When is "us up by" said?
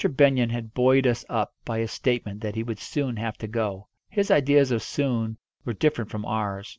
1.05-1.77